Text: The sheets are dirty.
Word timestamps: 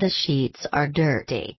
The 0.00 0.08
sheets 0.08 0.66
are 0.72 0.88
dirty. 0.88 1.48